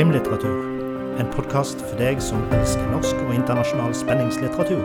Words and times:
Krimlitteratur. 0.00 0.62
En 1.20 1.26
podkast 1.28 1.82
for 1.84 1.98
deg 2.00 2.22
som 2.24 2.40
elsker 2.56 2.86
norsk 2.88 3.18
og 3.20 3.34
internasjonal 3.36 3.92
spenningslitteratur. 3.92 4.80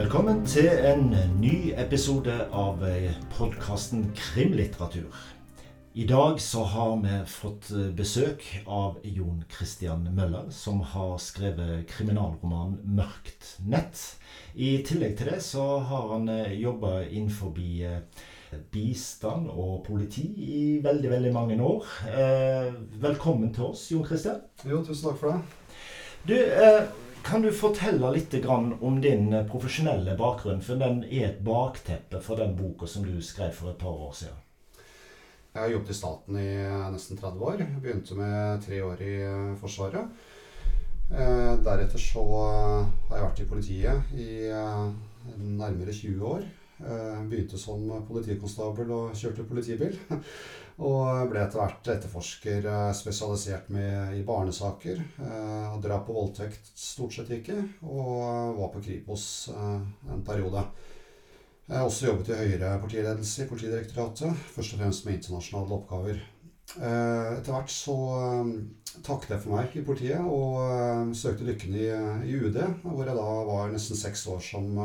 Velkommen 0.00 0.46
til 0.48 0.72
en 0.72 1.10
ny 1.36 1.74
episode 1.76 2.46
av 2.48 2.80
podkasten 3.36 4.08
Krimlitteratur. 4.16 5.12
I 5.98 6.04
dag 6.06 6.40
så 6.40 6.62
har 6.62 6.96
vi 7.02 7.24
fått 7.26 7.68
besøk 7.98 8.44
av 8.70 9.00
Jon 9.02 9.40
Christian 9.50 10.04
Møller, 10.14 10.44
som 10.54 10.78
har 10.92 11.16
skrevet 11.18 11.88
kriminalromanen 11.90 12.76
'Mørkt 12.84 13.48
nett'. 13.66 14.04
I 14.54 14.84
tillegg 14.86 15.16
til 15.18 15.32
det 15.32 15.40
så 15.42 15.64
har 15.90 16.06
han 16.12 16.30
jobba 16.54 17.02
innenfor 17.02 17.50
bistand 18.70 19.50
og 19.50 19.82
politi 19.90 20.28
i 20.38 20.62
veldig, 20.86 21.10
veldig 21.16 21.34
mange 21.34 21.58
år. 21.66 21.90
Eh, 22.06 22.72
velkommen 23.02 23.50
til 23.54 23.64
oss, 23.72 23.90
Jon 23.90 24.06
Christian. 24.06 24.40
Jo, 24.70 24.84
tusen 24.84 25.10
takk 25.10 25.18
for 25.18 25.32
det. 25.32 25.40
Du, 26.28 26.38
eh, 26.38 26.82
kan 27.24 27.42
du 27.42 27.50
fortelle 27.50 28.14
litt 28.14 28.44
om 28.46 29.00
din 29.00 29.34
profesjonelle 29.50 30.14
bakgrunn? 30.16 30.62
For 30.62 30.78
den 30.78 31.02
er 31.10 31.32
et 31.32 31.44
bakteppe 31.44 32.22
for 32.22 32.36
den 32.36 32.54
boka 32.54 32.86
som 32.86 33.02
du 33.02 33.20
skrev 33.20 33.50
for 33.50 33.70
et 33.70 33.78
par 33.78 34.06
år 34.06 34.14
siden. 34.14 34.44
Jeg 35.58 35.64
har 35.64 35.72
jobbet 35.72 35.90
i 35.90 35.94
staten 35.98 36.36
i 36.38 36.50
nesten 36.94 37.18
30 37.18 37.40
år. 37.42 37.62
Begynte 37.82 38.14
med 38.14 38.60
tre 38.62 38.76
år 38.86 39.00
i 39.02 39.14
Forsvaret. 39.58 40.20
Eh, 41.10 41.54
deretter 41.66 41.98
så 41.98 42.22
har 42.28 43.16
jeg 43.16 43.24
vært 43.24 43.40
i 43.42 43.46
politiet 43.50 44.12
i 44.14 44.26
eh, 44.54 44.84
nærmere 45.34 45.90
20 45.96 46.22
år. 46.28 46.44
Eh, 46.78 47.18
begynte 47.26 47.58
som 47.58 47.90
politikonstabel 48.06 48.92
og 48.94 49.18
kjørte 49.18 49.48
politibil. 49.48 49.98
Og 50.78 51.26
ble 51.32 51.40
etter 51.42 51.58
hvert 51.58 51.88
etterforsker 51.90 52.68
spesialisert 52.94 53.66
med, 53.74 54.12
i 54.14 54.22
barnesaker. 54.22 55.00
Eh, 55.24 55.72
drap 55.82 56.06
og 56.12 56.20
voldtekt 56.20 56.70
stort 56.78 57.18
sett 57.18 57.34
ikke. 57.34 57.58
Og 57.82 58.54
var 58.60 58.70
på 58.76 58.84
Kripos 58.86 59.26
eh, 59.56 59.82
en 60.14 60.22
periode. 60.22 60.62
Jeg 61.68 61.76
har 61.76 61.84
også 61.84 62.06
jobbet 62.06 62.30
i 62.32 62.36
høyere 62.38 62.78
partiledelse 62.80 63.44
i 63.44 63.48
Politidirektoratet. 63.50 64.44
Først 64.54 64.72
og 64.72 64.78
fremst 64.80 65.04
med 65.04 65.18
internasjonale 65.18 65.74
oppgaver. 65.76 66.22
Eh, 66.76 67.28
etter 67.34 67.52
hvert 67.52 67.72
så 67.72 67.96
eh, 68.16 68.52
takket 69.04 69.34
jeg 69.34 69.42
for 69.42 69.52
meg 69.52 69.76
i 69.76 69.84
politiet 69.84 70.24
og 70.24 70.58
eh, 70.64 71.12
søkte 71.16 71.44
lykken 71.44 71.76
i, 71.76 71.86
UD, 72.40 72.56
hvor 72.86 73.04
jeg 73.04 73.20
da 73.20 73.28
var 73.50 73.72
nesten 73.72 74.00
seks 74.00 74.26
år 74.32 74.40
som 74.44 74.76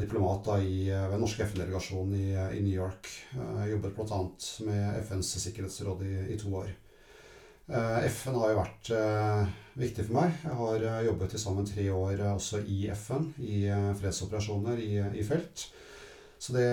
diplomat 0.00 0.46
da 0.46 0.54
i, 0.62 0.86
ved 0.88 1.10
den 1.12 1.20
norske 1.20 1.44
FN-delegasjonen 1.44 2.14
i, 2.16 2.28
i, 2.56 2.62
New 2.64 2.72
York. 2.72 3.10
Jeg 3.34 3.74
jobbet 3.74 3.98
bl.a. 3.98 4.20
med 4.70 5.00
FNs 5.02 5.34
sikkerhetsråd 5.42 6.06
i, 6.06 6.14
i 6.32 6.38
to 6.40 6.54
år. 6.62 6.70
FN 8.06 8.38
har 8.40 8.54
jo 8.54 8.60
vært 8.62 8.92
viktig 9.76 10.06
for 10.06 10.18
meg. 10.18 10.36
Jeg 10.42 10.58
har 10.58 11.06
jobbet 11.06 11.32
til 11.32 11.42
sammen 11.42 11.68
tre 11.68 11.86
år 11.92 12.22
også 12.32 12.62
i 12.64 12.86
FN, 12.96 13.30
i 13.38 13.66
fredsoperasjoner 14.00 14.80
i, 14.82 14.92
i 15.20 15.24
felt. 15.26 15.68
Så 16.38 16.52
det, 16.52 16.66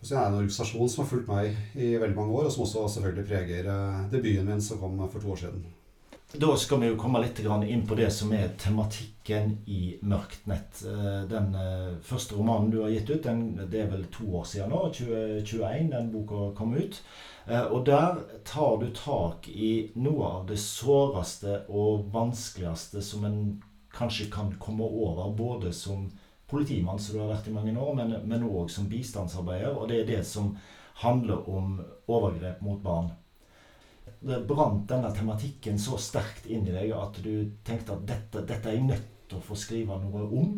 det, 0.00 0.14
er 0.16 0.26
en 0.26 0.38
organisasjon 0.38 0.88
som 0.88 1.04
har 1.04 1.10
fulgt 1.10 1.28
meg 1.28 1.56
i 1.76 1.92
veldig 2.00 2.16
mange 2.16 2.36
år, 2.38 2.48
og 2.48 2.54
som 2.54 2.64
også 2.64 2.86
selvfølgelig 2.94 3.28
preger 3.28 3.70
debuten 4.12 4.48
min 4.48 4.64
som 4.64 4.80
kom 4.80 5.00
for 5.12 5.20
to 5.20 5.34
år 5.34 5.42
siden. 5.44 5.64
Da 6.34 6.56
skal 6.56 6.80
vi 6.80 6.86
jo 6.88 6.96
komme 6.96 7.20
litt 7.20 7.40
inn 7.44 7.82
på 7.84 7.96
det 7.98 8.08
som 8.10 8.30
er 8.32 8.54
tematikken 8.56 9.58
i 9.68 9.98
'Mørkt 10.00 10.46
nett'. 10.48 10.80
Den 11.28 11.52
første 12.00 12.34
romanen 12.34 12.70
du 12.70 12.80
har 12.82 12.88
gitt 12.88 13.10
ut, 13.10 13.22
den, 13.22 13.56
det 13.70 13.80
er 13.80 13.90
vel 13.90 14.06
to 14.08 14.24
år 14.40 14.44
siden 14.44 14.70
nå, 14.70 14.80
2021, 14.96 15.90
den 15.92 16.08
boka 16.12 16.54
kom 16.56 16.72
ut. 16.74 17.02
Og 17.70 17.84
der 17.86 18.16
tar 18.44 18.80
du 18.80 18.88
tak 18.96 19.48
i 19.48 19.90
noe 19.94 20.24
av 20.24 20.46
det 20.48 20.58
såreste 20.58 21.66
og 21.68 22.08
vanskeligste 22.14 23.02
som 23.02 23.24
en 23.24 23.62
kanskje 23.92 24.30
kan 24.32 24.56
komme 24.58 24.84
over, 24.88 25.34
både 25.36 25.72
som 25.72 26.10
politimann, 26.48 26.98
som 26.98 27.16
du 27.16 27.26
har 27.26 27.34
vært 27.34 27.48
i 27.48 27.52
mange 27.52 27.76
år, 27.76 28.24
men 28.24 28.48
òg 28.48 28.70
som 28.70 28.88
bistandsarbeider. 28.88 29.76
Og 29.76 29.88
det 29.88 30.00
er 30.00 30.06
det 30.16 30.26
som 30.26 30.56
handler 31.04 31.48
om 31.48 31.82
overgrep 32.08 32.62
mot 32.62 32.80
barn. 32.82 33.12
Det 34.22 34.38
brant 34.46 34.84
denne 34.86 35.10
tematikken 35.14 35.78
så 35.82 35.98
sterkt 35.98 36.46
inn 36.46 36.66
i 36.68 36.74
deg 36.74 36.92
at 36.94 37.16
du 37.24 37.32
tenkte 37.66 37.96
at 37.96 38.06
dette, 38.06 38.44
dette 38.46 38.70
er 38.70 38.76
jeg 38.78 38.86
nødt 38.86 39.08
til 39.26 39.40
å 39.40 39.44
få 39.44 39.56
skrive 39.58 39.98
noe 39.98 40.26
om? 40.28 40.52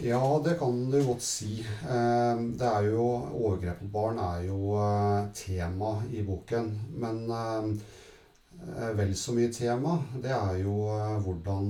Ja, 0.00 0.22
det 0.44 0.54
kan 0.60 0.76
du 0.92 0.96
godt 1.02 1.24
si. 1.26 1.58
Det 1.82 2.68
er 2.68 2.84
jo, 2.86 3.06
Overgrep 3.34 3.80
mot 3.82 3.92
barn 3.92 4.20
er 4.22 4.44
jo 4.46 4.76
tema 5.34 5.96
i 6.14 6.22
boken. 6.22 6.70
Men 7.02 7.26
vel 8.98 9.12
så 9.18 9.34
mye 9.34 9.50
tema, 9.54 9.96
det 10.22 10.30
er 10.32 10.60
jo 10.62 10.76
hvordan 11.26 11.68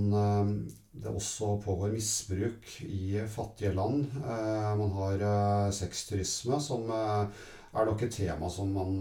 det 0.99 1.09
også 1.09 1.57
pågår 1.65 1.97
misbruk 1.97 2.71
i 2.85 3.25
fattige 3.33 3.73
land. 3.73 4.07
Man 4.21 4.95
har 5.01 5.27
sexturisme, 5.73 6.61
som 6.61 6.87
er 6.93 7.89
nok 7.89 8.05
et 8.05 8.17
tema 8.21 8.53
som 8.53 8.71
man 8.77 9.01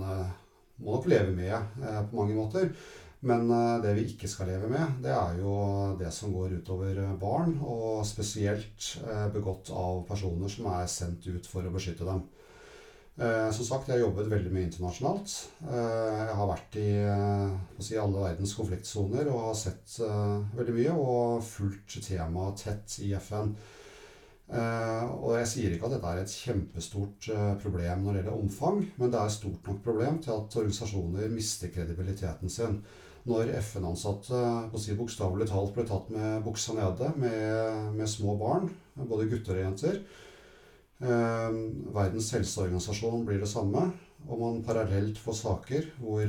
må 0.77 0.95
nok 0.95 1.09
leve 1.11 1.33
med 1.35 1.77
på 2.09 2.17
mange 2.19 2.37
måter. 2.37 2.71
Men 3.27 3.49
det 3.81 3.95
vi 3.97 4.03
ikke 4.11 4.29
skal 4.29 4.51
leve 4.51 4.67
med, 4.69 4.99
det 5.01 5.09
er 5.09 5.39
jo 5.41 5.53
det 5.97 6.11
som 6.13 6.29
går 6.35 6.59
utover 6.59 6.99
barn. 7.17 7.55
Og 7.65 8.05
spesielt 8.05 8.91
begått 9.33 9.71
av 9.73 10.03
personer 10.05 10.51
som 10.53 10.69
er 10.75 10.85
sendt 10.91 11.25
ut 11.25 11.49
for 11.49 11.65
å 11.65 11.73
beskytte 11.73 12.05
dem. 12.05 12.21
Som 13.17 13.65
sagt, 13.65 13.89
jeg 13.89 13.97
har 13.97 14.03
jobbet 14.03 14.29
veldig 14.29 14.51
mye 14.53 14.67
internasjonalt. 14.67 15.33
Jeg 15.65 16.35
har 16.37 16.51
vært 16.51 16.77
i 16.77 16.91
si, 17.81 17.97
alle 17.97 18.21
verdens 18.21 18.53
konfliktsoner 18.53 19.31
og 19.33 19.47
har 19.47 19.57
sett 19.57 19.97
veldig 20.53 20.77
mye 20.77 20.93
og 20.93 21.41
fulgt 21.47 21.97
temaet 22.05 22.61
tett 22.67 22.99
i 23.01 23.15
FN. 23.17 23.55
Og 24.47 25.33
jeg 25.35 25.47
sier 25.51 25.73
ikke 25.75 25.89
at 25.89 25.97
dette 25.97 26.11
er 26.13 26.21
et 26.21 26.35
kjempestort 26.45 27.25
problem 27.59 28.05
når 28.05 28.13
det 28.13 28.21
gjelder 28.21 28.37
omfang, 28.37 28.77
men 28.95 29.11
det 29.11 29.19
er 29.19 29.27
et 29.27 29.35
stort 29.35 29.67
nok 29.67 29.81
problem 29.83 30.21
til 30.23 30.31
at 30.37 30.55
organisasjoner 30.61 31.33
mister 31.33 31.73
kredibiliteten 31.73 32.51
sin. 32.51 32.79
Når 33.27 33.51
FN-ansatte 33.59 34.39
på 34.71 34.79
si 34.79 34.95
bokstavelig 34.95 35.49
talt 35.49 35.73
ble 35.75 35.83
tatt 35.89 36.07
med 36.15 36.45
buksa 36.45 36.77
nede 36.77 37.11
med, 37.19 37.91
med 37.97 38.07
små 38.07 38.37
barn, 38.39 38.69
både 38.95 39.27
gutter 39.33 39.57
og 39.57 39.65
jenter. 39.65 39.99
Verdens 40.97 42.31
helseorganisasjon 42.37 43.27
blir 43.27 43.43
det 43.43 43.51
samme. 43.51 43.89
Og 44.27 44.39
man 44.39 44.63
parallelt 44.65 45.19
får 45.21 45.35
saker 45.41 45.91
hvor 45.99 46.23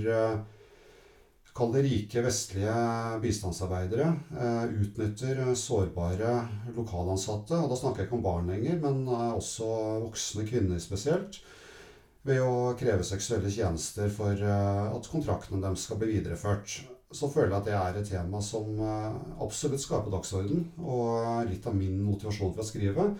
Kall 1.59 1.73
det 1.75 1.81
rike 1.83 2.23
vestlige 2.23 2.73
bistandsarbeidere 3.19 4.13
utnytter 4.79 5.41
sårbare 5.59 6.37
lokalansatte. 6.77 7.59
Og 7.59 7.73
da 7.73 7.79
snakker 7.81 8.05
jeg 8.05 8.09
ikke 8.09 8.19
om 8.21 8.23
barn 8.23 8.53
lenger, 8.53 8.77
men 8.85 9.01
også 9.11 9.67
voksne 10.05 10.47
kvinner 10.47 10.79
spesielt. 10.79 11.41
Ved 12.29 12.45
å 12.45 12.77
kreve 12.79 13.03
seksuelle 13.07 13.51
tjenester 13.51 14.07
for 14.13 14.39
at 14.39 15.11
kontraktene 15.11 15.65
deres 15.65 15.89
skal 15.89 15.99
bli 15.99 16.13
videreført. 16.13 16.79
Så 17.11 17.31
føler 17.33 17.57
jeg 17.57 17.59
at 17.59 17.67
det 17.67 17.77
er 17.81 17.99
et 17.99 18.11
tema 18.13 18.43
som 18.45 18.79
absolutt 19.43 19.83
skal 19.83 20.07
på 20.07 20.15
dagsorden. 20.15 20.69
Og 20.79 21.51
litt 21.51 21.67
av 21.67 21.75
min 21.75 21.99
motivasjon 22.07 22.55
for 22.55 22.63
å 22.63 22.71
skrive 22.71 23.11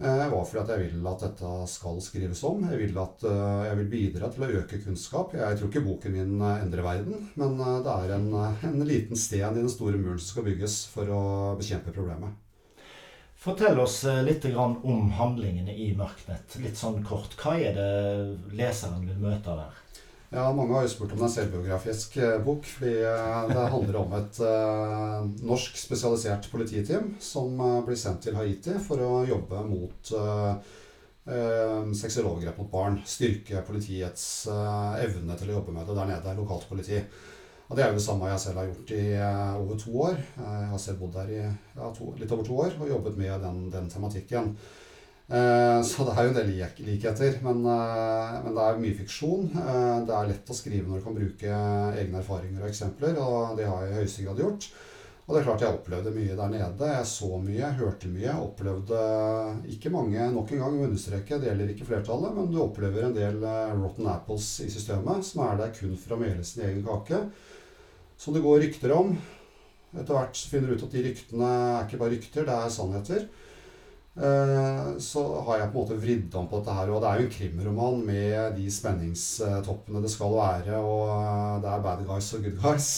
var 0.00 0.44
fordi 0.48 0.60
at 0.62 0.70
jeg 0.72 0.82
vil 0.86 1.08
at 1.10 1.24
dette 1.26 1.52
skal 1.68 1.98
skrives 2.04 2.42
om. 2.48 2.62
Jeg 2.70 2.80
vil, 2.80 3.00
at, 3.02 3.24
jeg 3.68 3.78
vil 3.80 3.90
bidra 3.92 4.30
til 4.32 4.46
å 4.46 4.50
øke 4.60 4.80
kunnskap. 4.84 5.34
Jeg 5.36 5.58
tror 5.58 5.70
ikke 5.70 5.84
boken 5.84 6.14
min 6.16 6.44
endrer 6.48 6.86
verden, 6.86 7.26
men 7.40 7.58
det 7.84 7.96
er 7.96 8.14
en, 8.16 8.30
en 8.34 8.86
liten 8.88 9.18
sten 9.18 9.58
i 9.58 9.60
den 9.60 9.72
store 9.72 10.00
muren 10.00 10.20
som 10.20 10.36
skal 10.36 10.48
bygges 10.48 10.78
for 10.92 11.10
å 11.12 11.24
bekjempe 11.60 11.92
problemet. 11.96 12.32
Fortell 13.40 13.78
oss 13.80 14.02
litt 14.24 14.44
om 14.52 15.06
handlingene 15.16 15.72
i 15.72 15.90
Mørknett. 15.96 16.58
Litt 16.60 16.76
sånn 16.76 17.00
kort. 17.04 17.32
Hva 17.40 17.54
er 17.56 17.76
det 17.76 18.56
leseren 18.56 19.06
vil 19.08 19.22
møte 19.22 19.54
der? 19.56 19.78
Ja, 20.30 20.44
Mange 20.54 20.76
har 20.76 20.84
jo 20.86 20.90
spurt 20.92 21.10
om 21.16 21.24
en 21.26 21.32
selvbiografisk 21.32 22.14
bok. 22.44 22.62
fordi 22.64 22.92
det 23.50 23.62
handler 23.72 23.96
om 23.98 24.12
et 24.14 24.36
uh, 24.46 25.24
norsk 25.42 25.78
spesialisert 25.80 26.46
polititeam 26.52 27.16
som 27.18 27.58
uh, 27.58 27.80
blir 27.82 27.98
sendt 27.98 28.22
til 28.22 28.38
Haiti 28.38 28.76
for 28.84 29.02
å 29.02 29.24
jobbe 29.26 29.64
mot 29.66 30.12
uh, 30.14 30.54
seksuelle 31.26 32.30
overgrep 32.30 32.60
mot 32.62 32.70
barn. 32.70 33.00
Styrke 33.06 33.64
politiets 33.66 34.46
evne 35.02 35.34
til 35.38 35.50
å 35.50 35.58
jobbe 35.58 35.74
med 35.74 35.90
det 35.90 35.98
der 35.98 36.08
nede. 36.08 36.36
Lokalt 36.38 36.68
politi. 36.70 37.02
Og 37.68 37.76
Det 37.76 37.84
er 37.84 37.90
jo 37.90 37.98
det 37.98 38.04
samme 38.06 38.30
jeg 38.30 38.42
selv 38.42 38.62
har 38.62 38.70
gjort 38.70 38.94
i 38.96 39.02
over 39.60 39.82
to 39.82 39.92
år. 40.06 40.16
Jeg 40.38 40.70
har 40.72 40.80
selv 40.82 41.02
bodd 41.02 41.18
der 41.18 41.34
i 41.34 41.42
ja, 41.42 41.90
to, 41.94 42.14
litt 42.18 42.32
over 42.34 42.46
to 42.46 42.56
år 42.64 42.78
og 42.80 42.90
jobbet 42.90 43.18
med 43.18 43.44
den, 43.44 43.60
den 43.70 43.90
tematikken. 43.92 44.54
Eh, 45.30 45.80
så 45.86 46.02
det 46.08 46.14
er 46.16 46.26
jo 46.26 46.30
en 46.32 46.38
del 46.40 46.48
likheter. 46.88 47.40
Men, 47.46 47.62
eh, 47.62 48.36
men, 48.44 48.54
det 48.56 48.66
er 48.66 48.78
mye 48.82 48.98
fiksjon. 48.98 49.50
Eh, 49.54 49.98
det 50.08 50.14
er 50.14 50.30
lett 50.32 50.50
å 50.50 50.58
skrive 50.58 50.86
når 50.88 50.98
du 50.98 51.06
kan 51.06 51.18
bruke 51.18 51.58
egne 52.02 52.22
erfaringer 52.22 52.64
og 52.64 52.70
eksempler, 52.70 53.18
og 53.22 53.58
det 53.58 53.68
har 53.70 53.84
jeg 53.84 53.92
i 53.92 54.00
høyeste 54.00 54.24
grad 54.26 54.42
gjort. 54.42 54.70
Og 55.26 55.36
det 55.36 55.40
er 55.40 55.46
klart 55.46 55.62
jeg 55.62 55.76
opplevde 55.76 56.10
mye 56.10 56.34
der 56.34 56.48
nede. 56.50 56.86
Jeg 56.90 57.06
så 57.06 57.28
mye, 57.38 57.68
hørte 57.78 58.08
mye. 58.10 58.32
Opplevde 58.42 59.02
ikke 59.70 59.92
mange, 59.94 60.24
nok 60.34 60.50
en 60.50 60.64
gang 60.64 60.78
å 60.80 60.88
understreke, 60.88 61.38
det 61.38 61.46
gjelder 61.46 61.70
ikke 61.70 61.86
flertallet, 61.86 62.32
men 62.34 62.48
du 62.50 62.58
opplever 62.64 63.06
en 63.06 63.14
del 63.14 63.38
rotten 63.78 64.08
apples 64.10 64.48
i 64.64 64.66
systemet 64.72 65.22
som 65.28 65.44
er 65.46 65.60
der 65.60 65.70
kun 65.76 65.94
for 65.94 66.16
å 66.16 66.18
mele 66.18 66.42
sin 66.42 66.64
egen 66.66 66.82
kake. 66.82 67.22
Som 68.18 68.34
det 68.34 68.42
går 68.42 68.58
rykter 68.64 68.96
om. 68.96 69.14
Etter 69.94 70.18
hvert 70.18 70.42
finner 70.50 70.72
du 70.72 70.80
ut 70.80 70.88
at 70.88 70.98
de 70.98 71.04
ryktene 71.06 71.52
er 71.54 71.86
ikke 71.86 72.02
bare 72.02 72.16
rykter, 72.16 72.50
det 72.50 72.56
er 72.56 72.74
sannheter. 72.74 73.30
Eh, 74.18 74.98
så 74.98 75.22
har 75.46 75.60
jeg 75.60 75.70
på 75.70 75.78
en 75.78 75.84
måte 75.84 75.98
vridd 76.02 76.34
om 76.34 76.48
på 76.50 76.60
dette 76.60 76.76
her. 76.76 76.90
Og 76.90 77.02
det 77.02 77.10
er 77.10 77.20
jo 77.20 77.26
en 77.28 77.34
krimroman 77.36 78.00
med 78.06 78.56
de 78.58 78.70
spenningstoppene 78.72 80.02
det 80.02 80.12
skal 80.12 80.34
være. 80.34 80.80
Og 80.80 81.04
eh, 81.14 81.60
det 81.62 81.70
er 81.70 81.84
bad 81.84 82.02
guys 82.08 82.32
og 82.34 82.46
good 82.46 82.58
guys. 82.62 82.90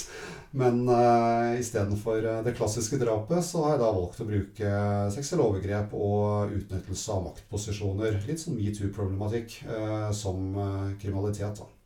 Men 0.53 0.83
uh, 0.85 1.57
istedenfor 1.57 2.27
det 2.45 2.53
klassiske 2.59 2.99
drapet, 3.01 3.41
så 3.41 3.63
har 3.65 3.71
jeg 3.73 3.81
da 3.81 3.89
valgt 3.97 4.21
å 4.21 4.27
bruke 4.29 4.73
seksuelle 5.15 5.47
overgrep 5.49 5.95
og 5.97 6.53
utnyttelse 6.59 7.15
av 7.15 7.25
maktposisjoner. 7.31 8.19
Litt 8.29 8.45
sånn 8.45 8.59
metoo-problematikk 8.61 9.63
uh, 9.65 10.11
som 10.13 10.53
kriminalitet. 11.01 11.57
da. 11.63 11.82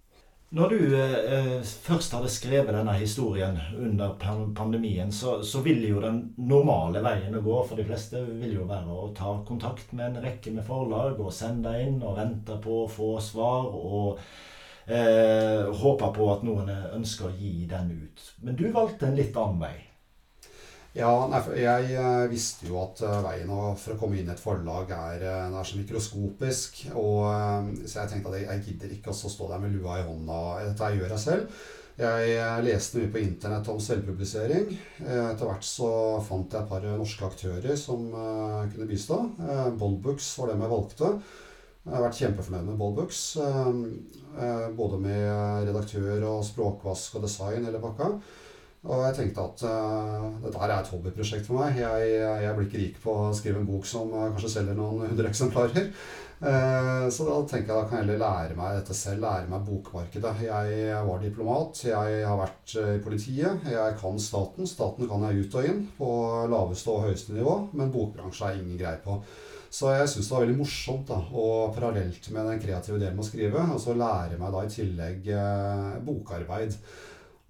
Når 0.55 0.69
du 0.71 0.83
eh, 0.95 1.63
først 1.63 2.13
hadde 2.15 2.31
skrevet 2.31 2.71
denne 2.71 2.93
historien 3.01 3.57
under 3.83 4.15
pandemien, 4.55 5.11
så, 5.13 5.41
så 5.43 5.59
ville 5.65 5.89
jo 5.91 6.03
den 6.05 6.21
normale 6.39 7.03
veien 7.03 7.35
å 7.35 7.43
gå 7.43 7.57
for 7.67 7.75
de 7.79 7.87
fleste 7.89 8.23
vil 8.29 8.61
jo 8.61 8.69
være 8.69 8.95
å 8.95 9.09
ta 9.17 9.33
kontakt 9.49 9.91
med 9.93 10.07
en 10.07 10.23
rekke 10.23 10.55
med 10.55 10.67
forlag 10.69 11.19
og 11.19 11.35
sende 11.35 11.75
inn 11.83 11.99
og 11.99 12.21
vente 12.21 12.61
på 12.63 12.85
å 12.85 12.91
få 12.91 13.17
svar. 13.21 13.75
og 13.75 14.23
eh, 14.87 15.67
håpe 15.83 16.13
på 16.15 16.31
at 16.31 16.47
noen 16.47 16.71
ønsker 16.71 17.27
å 17.27 17.35
gi 17.35 17.67
den 17.67 17.91
ut. 18.05 18.31
Men 18.47 18.55
du 18.55 18.69
valgte 18.71 19.11
en 19.11 19.19
litt 19.19 19.37
annen 19.37 19.61
vei. 19.67 19.77
Ja, 20.97 21.11
nei, 21.29 21.43
jeg 21.61 21.91
eh, 21.93 22.27
visste 22.31 22.71
jo 22.71 22.79
at 22.81 23.03
uh, 23.05 23.19
veien 23.27 23.51
for 23.77 23.93
å 23.93 23.97
komme 24.01 24.17
inn 24.17 24.31
i 24.31 24.33
et 24.33 24.41
forlag 24.41 24.89
er, 24.97 25.25
uh, 25.29 25.53
er 25.53 25.67
så 25.69 25.77
mikroskopisk. 25.77 26.87
Og, 26.97 27.27
så 27.85 27.99
jeg 27.99 28.13
tenkte 28.15 28.31
at 28.31 28.39
jeg, 28.39 28.47
jeg 28.49 28.63
gidder 28.71 28.95
ikke 28.95 29.13
å 29.13 29.17
stå 29.19 29.51
der 29.51 29.61
med 29.61 29.75
lua 29.77 29.99
i 30.01 30.07
hånda. 30.07 30.39
Dette 30.71 30.89
jeg 30.89 31.03
gjør 31.03 31.13
jeg 31.13 31.25
selv. 31.27 31.67
Jeg 31.97 32.65
leste 32.65 33.01
mye 33.01 33.11
på 33.13 33.21
internett 33.23 33.69
om 33.73 33.79
selvpublisering. 33.81 34.67
Etter 35.01 35.49
hvert 35.49 35.65
så 35.65 35.91
fant 36.25 36.53
jeg 36.53 36.61
et 36.61 36.69
par 36.69 36.85
norske 36.85 37.25
aktører 37.25 37.79
som 37.81 38.11
kunne 38.13 38.89
bistå. 38.91 39.17
Boldbooks 39.81 40.29
var 40.37 40.53
dem 40.53 40.65
jeg 40.67 40.75
valgte. 40.75 41.09
Jeg 41.87 41.95
har 41.95 42.05
vært 42.05 42.21
kjempefornøyd 42.21 42.69
med 42.69 42.83
Boldbooks. 42.83 43.23
Både 44.77 45.01
med 45.07 45.71
redaktør 45.71 46.29
og 46.35 46.45
språkvask 46.45 47.17
og 47.17 47.25
design 47.25 47.65
hele 47.65 47.81
pakka. 47.81 48.13
Og 48.87 49.01
jeg 49.03 49.17
tenkte 49.17 49.43
at 49.43 49.65
uh, 49.67 50.27
dette 50.45 50.61
her 50.61 50.71
er 50.71 50.79
et 50.79 50.93
hobbyprosjekt 50.93 51.49
for 51.49 51.59
meg. 51.59 51.81
Jeg, 51.81 52.13
jeg, 52.45 52.53
blir 52.55 52.69
ikke 52.69 52.83
rik 52.83 53.01
på 53.03 53.17
å 53.25 53.33
skrive 53.35 53.59
en 53.63 53.67
bok 53.67 53.89
som 53.89 54.13
uh, 54.15 54.29
kanskje 54.31 54.53
selger 54.59 54.79
noen 54.79 55.09
hundre 55.11 55.33
eksemplarer. 55.33 55.89
Uh, 56.37 57.09
så 57.11 57.25
da 57.25 57.39
tenker 57.49 57.73
jeg 57.73 57.81
da 57.81 57.87
kan 57.89 57.97
jeg 57.99 58.05
heller 58.05 58.21
lære 58.21 58.59
meg 58.59 58.77
dette 58.77 58.95
selv, 58.95 59.25
lære 59.25 59.51
meg 59.51 59.65
bokmarkedet. 59.67 60.35
Jeg 60.47 61.01
var 61.09 61.25
diplomat, 61.25 61.83
jeg 61.89 62.21
har 62.29 62.39
vært 62.39 62.77
i 62.85 63.01
politiet, 63.03 63.67
jeg 63.73 63.99
kan 63.99 64.23
staten. 64.23 64.71
Staten 64.71 65.11
kan 65.11 65.27
jeg 65.27 65.43
ut 65.43 65.59
og 65.59 65.69
inn 65.73 65.83
på 65.99 66.13
laveste 66.53 66.95
og 66.95 67.09
høyeste 67.09 67.35
nivå, 67.35 67.59
men 67.75 67.93
bokbransje 67.95 68.53
er 68.53 68.61
ingen 68.61 68.79
greie 68.79 69.03
på. 69.03 69.19
Så 69.77 69.91
jeg 69.97 70.07
syns 70.09 70.29
det 70.29 70.37
var 70.37 70.45
veldig 70.45 70.61
morsomt, 70.61 71.09
da, 71.11 71.19
og 71.35 71.75
parallelt 71.75 72.31
med 72.31 72.53
den 72.53 72.63
kreative 72.63 73.01
delen 73.03 73.19
med 73.19 73.27
å 73.27 73.29
skrive, 73.33 73.67
altså 73.75 73.97
lære 73.99 74.39
meg 74.39 74.55
da 74.55 74.63
i 74.63 74.73
tillegg 74.73 75.29
bokarbeid. 76.07 76.79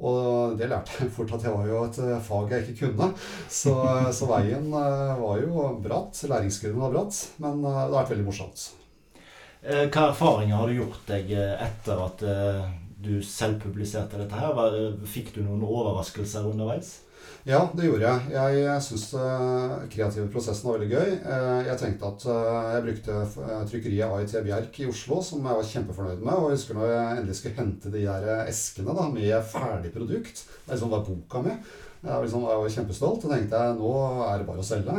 Og 0.04 0.56
det 0.58 0.68
lærte 0.68 0.98
jeg 1.00 1.12
fort 1.16 1.32
at 1.32 1.44
det 1.46 1.52
var 1.52 1.68
jo 1.70 1.84
et 1.86 2.00
eh, 2.04 2.16
fag 2.24 2.50
jeg 2.52 2.64
ikke 2.66 2.90
kunne. 2.90 3.12
Så, 3.48 3.74
så 4.12 4.28
veien 4.28 4.66
eh, 4.68 5.22
var 5.22 5.38
jo 5.40 5.68
bratt. 5.84 6.20
Læringskurven 6.28 6.82
var 6.84 6.92
bratt. 6.92 7.20
Men 7.42 7.62
eh, 7.62 7.78
det 7.78 7.86
har 7.86 7.94
vært 8.02 8.12
veldig 8.16 8.26
morsomt. 8.28 8.66
Hva 9.66 10.02
erfaringer 10.12 10.60
har 10.60 10.68
du 10.70 10.76
gjort 10.76 11.08
deg 11.08 11.30
etter 11.34 11.98
at 12.04 12.20
du 13.02 13.16
selv 13.26 13.56
publiserte 13.64 14.20
dette 14.20 14.38
her? 14.38 14.92
Fikk 15.10 15.32
du 15.34 15.40
noen 15.42 15.64
overraskelser 15.66 16.46
underveis? 16.46 16.92
Ja, 17.46 17.60
det 17.78 17.86
gjorde 17.86 18.02
jeg. 18.02 18.30
Jeg, 18.34 18.60
jeg 18.64 18.82
syns 18.82 19.04
den 19.12 19.90
kreative 19.92 20.26
prosessen 20.34 20.66
var 20.66 20.80
veldig 20.80 20.88
gøy. 20.90 21.12
Uh, 21.22 21.60
jeg 21.68 21.78
tenkte 21.78 22.08
at 22.10 22.26
uh, 22.26 22.70
jeg 22.74 22.84
brukte 22.88 23.18
trykkeriet 23.70 24.14
AIT 24.16 24.34
Bjerk 24.48 24.80
i 24.82 24.88
Oslo, 24.90 25.20
som 25.22 25.46
jeg 25.46 25.60
var 25.60 25.68
kjempefornøyd 25.70 26.24
med. 26.24 26.32
Og 26.34 26.48
jeg 26.50 26.58
husker 26.58 26.78
når 26.78 26.90
jeg 26.90 27.20
endelig 27.20 27.38
skulle 27.38 27.60
hente 27.60 27.92
de 27.94 28.02
der 28.08 28.26
eskene 28.48 28.96
da, 28.98 29.06
med 29.14 29.36
ferdig 29.52 29.92
produkt. 29.94 30.42
Det 30.64 30.74
liksom 30.74 30.94
var 30.96 31.06
boka 31.06 31.44
mi. 31.46 31.54
Jeg, 32.06 32.24
liksom, 32.26 32.48
jeg 32.50 32.64
var 32.64 32.74
kjempestolt 32.78 33.28
og 33.28 33.32
tenkte 33.36 33.62
jeg, 33.62 33.78
nå 33.78 33.94
er 34.26 34.42
det 34.42 34.48
bare 34.50 34.62
å 34.62 34.66
selge. 34.66 34.98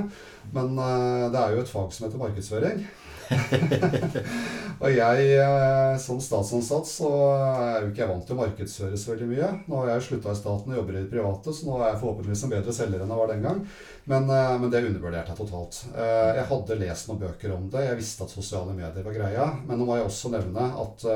Men 0.56 0.80
det 0.80 1.42
er 1.42 1.54
jo 1.54 1.62
et 1.62 1.72
fag 1.72 1.92
som 1.96 2.08
heter 2.08 2.24
markedsføring. 2.24 2.82
og 4.82 4.92
jeg, 4.94 5.28
eh, 5.36 5.94
som 6.02 6.20
statsansatt, 6.24 6.88
så 6.90 7.10
er 7.36 7.84
jo 7.84 7.92
ikke 7.92 8.04
jeg 8.04 8.10
vant 8.12 8.26
til 8.28 8.36
å 8.36 8.40
markedsføre 8.40 9.00
så 9.00 9.14
veldig 9.14 9.30
mye. 9.32 9.50
Nå 9.68 9.82
har 9.82 9.92
jeg 9.94 10.06
slutta 10.08 10.34
i 10.34 10.40
staten 10.40 10.74
og 10.74 10.80
jobber 10.80 10.98
i 10.98 11.02
det 11.04 11.12
private, 11.12 11.54
så 11.54 11.68
nå 11.68 11.78
er 11.80 11.92
jeg 11.92 12.02
forhåpentligvis 12.04 12.44
en 12.48 12.54
bedre 12.56 12.76
selger 12.78 13.04
enn 13.04 13.14
jeg 13.14 13.22
var 13.22 13.34
den 13.34 13.48
gang. 13.48 13.64
Men, 14.08 14.30
eh, 14.32 14.54
men 14.62 14.74
det 14.74 14.84
undervurderte 14.90 15.34
jeg 15.34 15.42
totalt. 15.42 15.82
Eh, 15.94 16.30
jeg 16.40 16.50
hadde 16.52 16.80
lest 16.84 17.10
noen 17.10 17.24
bøker 17.26 17.56
om 17.58 17.68
det. 17.74 17.88
Jeg 17.90 18.02
visste 18.02 18.28
at 18.28 18.36
sosiale 18.36 18.78
medier 18.78 19.08
var 19.10 19.20
greia. 19.20 19.50
Men 19.68 19.82
nå 19.82 19.90
må 19.90 20.00
jeg 20.00 20.08
også 20.08 20.34
nevne 20.34 20.70
at 20.86 21.10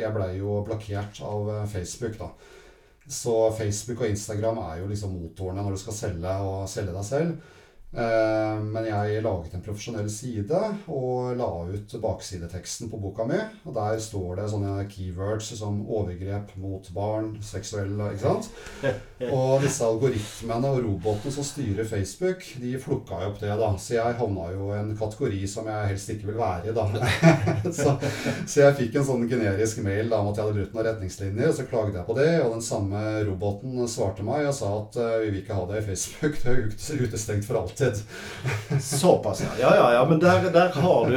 jeg 0.00 0.14
blei 0.14 0.30
jo 0.38 0.60
blokkert 0.66 1.20
av 1.26 1.50
Facebook, 1.72 2.20
da. 2.20 2.30
Så 3.06 3.34
Facebook 3.54 4.00
og 4.02 4.08
Instagram 4.10 4.58
er 4.64 4.80
jo 4.80 4.88
liksom 4.90 5.12
motorene 5.14 5.62
når 5.62 5.76
du 5.76 5.82
skal 5.84 5.94
selge 5.94 6.32
og 6.42 6.64
selge 6.70 6.94
deg 6.94 7.06
selv. 7.06 7.52
Eh, 7.94 8.56
men 8.60 8.84
jeg 8.88 9.22
laget 9.24 9.54
en 9.54 9.62
profesjonell 9.64 10.08
side 10.12 10.58
og 10.92 11.36
la 11.38 11.48
ut 11.70 11.94
baksideteksten 12.02 12.90
på 12.92 12.98
boka 13.00 13.24
mi. 13.28 13.38
Og 13.64 13.76
der 13.76 14.00
står 14.02 14.40
det 14.40 14.48
sånne 14.52 14.74
keywords 14.90 15.52
som 15.56 15.78
overgrep 15.86 16.52
mot 16.60 16.90
barn, 16.96 17.36
seksuelle 17.44 18.10
Ikke 18.12 18.24
sant? 18.26 18.50
Og 19.32 19.62
disse 19.62 19.80
algoritmene 19.86 20.68
og 20.74 20.82
robotene 20.84 21.32
som 21.32 21.46
styrer 21.46 21.86
Facebook, 21.88 22.42
de 22.60 22.74
flukka 22.80 23.22
jo 23.22 23.30
opp 23.30 23.38
det, 23.40 23.54
da. 23.56 23.70
Så 23.80 23.94
jeg 23.96 24.18
havna 24.18 24.50
jo 24.52 24.66
i 24.74 24.80
en 24.82 24.92
kategori 24.98 25.40
som 25.48 25.70
jeg 25.70 25.92
helst 25.92 26.12
ikke 26.12 26.28
vil 26.28 26.40
være 26.40 26.68
i, 26.68 26.74
da. 26.76 26.84
så, 27.78 27.94
så, 28.44 28.60
jeg 28.60 28.76
fikk 28.82 28.98
en 29.00 29.08
sånn 29.08 29.24
generisk 29.30 29.80
mail 29.86 30.12
da, 30.12 30.20
om 30.20 30.28
at 30.30 30.36
jeg 30.36 30.44
hadde 30.44 30.58
brutt 30.58 30.76
noen 30.76 30.88
retningslinjer. 30.90 31.48
Og 31.48 31.56
så 31.56 31.64
klagde 31.70 31.96
jeg 31.96 32.08
på 32.10 32.18
det, 32.18 32.28
og 32.42 32.58
den 32.58 32.66
samme 32.66 33.06
roboten 33.30 33.88
svarte 33.88 34.26
meg 34.26 34.50
og 34.50 34.56
sa 34.58 34.74
at 34.82 35.00
uh, 35.00 35.16
vi 35.22 35.30
vil 35.30 35.40
ikke 35.40 35.56
ha 35.56 35.64
det 35.70 35.80
i 35.80 35.86
Facebook. 35.88 36.38
Du 36.44 36.52
er 36.52 37.06
utestengt 37.06 37.48
for 37.48 37.62
alltid 37.62 37.85
alltid. 37.86 38.82
Såpass, 38.82 39.42
ja. 39.42 39.52
Ja, 39.60 39.72
ja, 39.76 39.92
ja 39.94 40.04
men 40.08 40.20
der, 40.22 40.50
der, 40.50 40.68
har 40.68 41.10
du, 41.10 41.16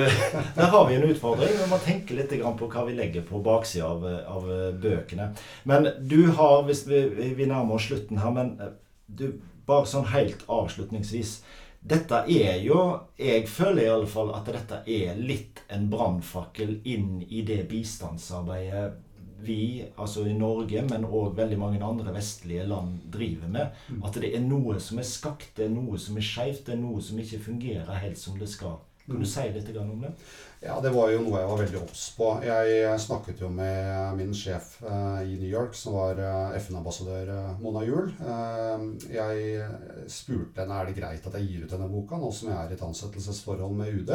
der, 0.55 0.65
har 0.73 0.87
vi 0.87 0.95
en 0.95 1.03
utfordring. 1.03 1.55
Vi 1.61 1.69
må 1.69 1.79
tenke 1.83 2.17
litt 2.17 2.33
på 2.33 2.69
hva 2.71 2.85
vi 2.87 2.97
legger 2.97 3.25
på 3.27 3.41
baksida 3.43 3.89
av, 3.89 4.05
av, 4.27 4.49
bøkene. 4.81 5.31
Men 5.63 5.89
du 5.99 6.31
har, 6.37 6.63
hvis 6.69 6.85
vi, 6.87 7.05
vi 7.37 7.49
nærmer 7.49 7.79
oss 7.79 7.89
slutten 7.89 8.21
her, 8.23 8.35
men 8.35 8.55
eh, 8.59 8.75
du, 9.05 9.31
bare 9.69 9.89
sånn 9.89 10.09
helt 10.13 10.45
avslutningsvis 10.49 11.39
dette 11.79 12.25
er 12.27 12.57
jo 12.59 12.79
Jeg 13.15 13.45
føler 13.47 13.85
i 13.85 13.91
alle 13.91 14.07
fall 14.09 14.33
at 14.35 14.49
dette 14.51 14.81
er 14.89 15.19
litt 15.19 15.61
en 15.71 15.85
brannfakkel 15.91 16.79
inn 16.83 17.21
i 17.23 17.45
det 17.47 17.61
bistandsarbeidet 17.69 18.97
vi, 19.45 19.85
altså 19.97 20.25
i 20.27 20.35
Norge, 20.37 20.83
men 20.89 21.07
òg 21.07 21.37
veldig 21.37 21.57
mange 21.59 21.81
andre 21.85 22.13
vestlige 22.15 22.67
land 22.67 22.99
driver 23.11 23.47
med. 23.47 23.79
Mm. 23.89 24.03
At 24.05 24.19
det 24.21 24.33
er 24.35 24.45
noe 24.45 24.79
som 24.83 24.99
er 24.99 25.07
skakt, 25.07 25.51
det 25.57 25.69
er 25.69 25.73
noe 25.73 25.99
som 26.01 26.19
er 26.19 26.25
skeivt, 26.25 26.65
det 26.67 26.75
er 26.75 26.83
noe 26.83 27.01
som 27.03 27.19
ikke 27.19 27.41
fungerer 27.49 28.03
helt 28.03 28.19
som 28.19 28.39
det 28.39 28.49
skal. 28.51 28.79
Kan 29.09 29.17
du 29.17 29.25
mm. 29.25 29.31
si 29.31 29.43
litt 29.55 29.77
om 29.81 30.03
det? 30.03 30.11
Ja, 30.61 30.75
det 30.83 30.91
var 30.93 31.09
jo 31.09 31.23
noe 31.23 31.39
jeg 31.39 31.49
var 31.49 31.61
veldig 31.63 31.79
obs 31.79 32.03
på. 32.13 32.27
Jeg 32.45 32.99
snakket 33.01 33.41
jo 33.41 33.49
med 33.49 34.19
min 34.19 34.35
sjef 34.37 34.75
uh, 34.83 35.23
i 35.23 35.33
New 35.39 35.49
York, 35.49 35.73
som 35.73 35.95
var 35.97 36.19
uh, 36.21 36.57
FN-ambassadør 36.59 37.31
uh, 37.33 37.55
Mona 37.63 37.81
Juel. 37.87 38.11
jeg 39.09 39.65
spurte 40.11 40.61
henne 40.61 40.77
er 40.77 40.91
det 40.91 40.97
greit 40.99 41.25
at 41.25 41.39
jeg 41.39 41.47
gir 41.47 41.65
ut 41.65 41.73
denne 41.73 41.89
boka, 41.89 42.21
nå 42.21 42.29
som 42.35 42.51
jeg 42.51 42.59
er 42.59 42.69
i 42.69 42.77
et 42.77 42.85
ansettelsesforhold 42.85 43.77
med 43.81 43.97
UD. 43.97 44.13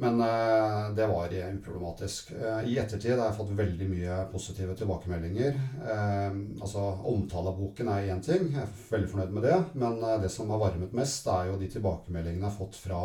Men 0.00 0.20
uh, 0.20 0.94
det 0.96 1.06
var 1.06 1.28
uproblematisk. 1.54 2.32
Uh, 2.32 2.64
I 2.64 2.78
ettertid 2.80 3.18
har 3.18 3.26
jeg 3.28 3.36
fått 3.36 3.50
veldig 3.56 3.88
mye 3.90 4.20
positive 4.32 4.72
tilbakemeldinger. 4.78 5.58
Uh, 5.82 6.38
altså 6.56 6.84
Omtale 7.10 7.50
av 7.52 7.58
boken 7.60 7.90
er 7.92 8.08
én 8.14 8.22
ting, 8.24 8.46
jeg 8.54 8.64
er 8.64 8.78
veldig 8.94 9.10
fornøyd 9.10 9.34
med 9.36 9.44
det. 9.44 9.58
Men 9.82 9.98
det 10.22 10.30
som 10.32 10.48
har 10.54 10.62
varmet 10.62 10.94
mest, 10.96 11.28
er 11.28 11.50
jo 11.50 11.58
de 11.60 11.68
tilbakemeldingene 11.74 12.40
jeg 12.40 12.48
har 12.48 12.56
fått 12.56 12.78
fra 12.80 13.02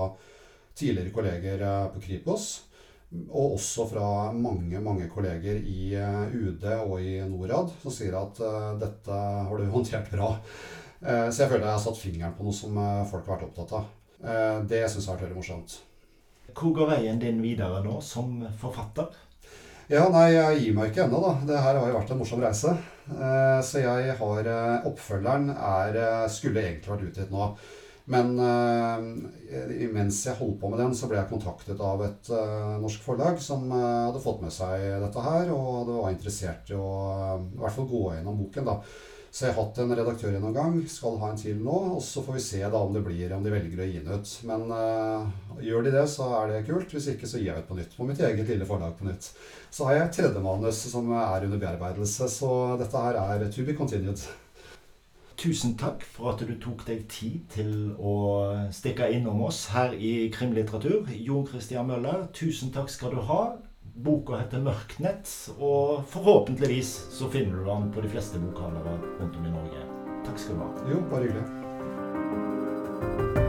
tidligere 0.75 1.11
kolleger 1.15 1.65
på 1.91 2.03
Kripos. 2.05 2.47
Og 3.25 3.57
også 3.57 3.85
fra 3.87 4.07
mange 4.35 4.79
mange 4.83 5.09
kolleger 5.11 5.59
i 5.59 5.93
UD 5.95 6.63
og 6.81 6.95
i 6.99 7.19
Norad 7.27 7.71
som 7.83 7.93
sier 7.93 8.15
at 8.19 8.39
dette 8.81 9.19
har 9.19 9.59
du 9.59 9.67
håndtert 9.75 10.07
bra. 10.11 10.31
Så 11.03 11.43
jeg 11.43 11.51
føler 11.51 11.67
jeg 11.67 11.75
har 11.75 11.83
satt 11.83 11.99
fingeren 11.99 12.35
på 12.35 12.47
noe 12.47 12.55
som 12.55 12.79
folk 13.11 13.27
har 13.27 13.35
vært 13.35 13.49
opptatt 13.49 13.75
av. 13.81 13.91
Det 14.67 14.81
syns 14.87 15.03
jeg 15.03 15.11
har 15.11 15.19
vært 15.19 15.27
veldig 15.27 15.41
morsomt. 15.43 15.77
Hvor 16.53 16.75
går 16.75 16.91
veien 16.93 17.19
din 17.19 17.41
videre 17.43 17.81
nå 17.83 17.97
som 18.03 18.43
forfatter? 18.59 19.09
Ja, 19.85 20.07
nei, 20.09 20.31
jeg 20.33 20.61
gir 20.63 20.77
meg 20.77 20.89
ikke 20.89 21.03
ennå, 21.05 21.19
da. 21.21 21.31
Det 21.45 21.57
her 21.61 21.77
har 21.77 21.89
jo 21.91 21.97
vært 21.99 22.11
en 22.13 22.17
morsom 22.17 22.41
reise. 22.41 22.71
Eh, 23.05 23.59
så 23.61 23.83
jeg 23.83 24.15
har 24.17 24.47
eh, 24.49 24.87
Oppfølgeren 24.89 25.51
er, 25.53 25.99
eh, 26.01 26.23
skulle 26.33 26.63
egentlig 26.63 26.89
vært 26.89 27.09
utgitt 27.11 27.33
nå. 27.33 27.49
Men 28.09 28.35
mens 28.37 30.19
jeg 30.27 30.37
holdt 30.37 30.59
på 30.61 30.69
med 30.69 30.77
den, 30.77 30.91
så 30.93 31.07
ble 31.09 31.17
jeg 31.17 31.29
kontaktet 31.31 31.79
av 31.81 32.03
et 32.05 32.27
norsk 32.77 33.01
forlag 33.01 33.39
som 33.41 33.63
hadde 33.73 34.21
fått 34.21 34.43
med 34.43 34.53
seg 34.53 34.83
dette 35.01 35.23
her, 35.25 35.49
og 35.49 35.87
det 35.87 35.95
var 35.95 36.13
interessert 36.13 36.69
i 36.69 36.77
å 36.77 36.91
i 37.39 37.57
hvert 37.63 37.73
fall 37.73 37.87
gå 37.89 38.03
gjennom 38.13 38.37
boken, 38.43 38.69
da. 38.69 38.75
Så 39.35 39.49
jeg 39.49 39.51
har 39.51 39.65
hatt 39.65 39.79
en 39.83 39.89
redaktørgjennomgang, 39.91 40.77
skal 40.87 41.17
ha 41.19 41.33
en 41.33 41.39
til 41.39 41.57
nå, 41.59 41.73
og 41.97 41.99
så 41.99 42.21
får 42.23 42.37
vi 42.37 42.43
se 42.45 42.61
da 42.63 42.79
om 42.79 42.93
det 42.95 43.01
blir, 43.03 43.33
om 43.35 43.43
de 43.43 43.51
velger 43.51 43.81
å 43.83 43.87
gi 43.89 43.97
den 44.05 44.21
ut. 44.21 44.29
Men 44.47 44.63
uh, 44.71 45.25
gjør 45.59 45.83
de 45.83 45.91
det, 45.91 46.03
så 46.13 46.29
er 46.37 46.53
det 46.53 46.61
kult. 46.69 46.95
Hvis 46.95 47.09
ikke, 47.11 47.27
så 47.27 47.41
gir 47.41 47.49
jeg 47.49 47.65
ut 47.65 47.67
på 47.67 47.75
nytt. 47.75 47.97
På 47.97 48.07
mitt 48.07 48.21
eget 48.23 48.47
lille 48.47 48.67
forlag 48.69 48.95
på 48.95 49.09
nytt. 49.09 49.27
Så 49.75 49.89
har 49.89 49.97
jeg 49.97 50.05
et 50.05 50.17
tredje 50.21 50.45
manus 50.45 50.79
som 50.87 51.11
er 51.11 51.49
under 51.49 51.59
bearbeidelse, 51.65 52.29
så 52.31 52.49
dette 52.79 53.03
her 53.09 53.19
er 53.25 53.43
to 53.51 53.67
be 53.67 53.75
continued. 53.75 54.23
Tusen 55.35 55.75
takk 55.75 56.07
for 56.07 56.31
at 56.31 56.47
du 56.47 56.55
tok 56.55 56.85
deg 56.87 57.03
tid 57.11 57.41
til 57.51 57.73
å 57.99 58.15
stikke 58.71 59.11
innom 59.17 59.43
oss 59.49 59.65
her 59.75 59.99
i 59.99 60.29
Krimlitteratur. 60.31 61.11
Jon 61.11 61.43
Christian 61.51 61.91
Møller, 61.91 62.29
tusen 62.31 62.71
takk 62.71 62.87
skal 62.87 63.11
du 63.11 63.19
ha. 63.27 63.41
Boka 63.95 64.41
heter 64.41 64.59
'Mørknett', 64.59 65.51
og 65.59 66.03
forhåpentligvis 66.11 66.91
så 67.15 67.29
finner 67.31 67.55
du 67.55 67.63
den 67.65 67.91
på 67.95 68.01
de 68.03 68.09
fleste 68.11 68.39
bokhandlere 68.43 68.99
rundt 69.21 69.35
om 69.39 69.45
i 69.45 69.55
Norge. 69.55 69.81
Takk 70.25 70.39
skal 70.39 70.55
du 70.55 70.59
ha. 70.65 70.69
Jo, 70.91 70.97
bare 71.09 71.23
hyggelig. 71.29 73.44